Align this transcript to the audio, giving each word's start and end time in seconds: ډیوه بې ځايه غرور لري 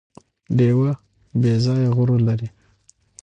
ډیوه 0.57 0.91
بې 1.41 1.53
ځايه 1.63 1.89
غرور 1.95 2.19
لري 2.29 2.47